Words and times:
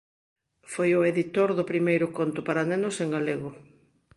Foi 0.73 0.89
o 0.99 1.05
editor 1.11 1.49
do 1.57 1.69
primeiro 1.71 2.07
conto 2.17 2.39
para 2.47 2.67
nenos 2.69 2.95
en 3.03 3.09
galego. 3.15 3.49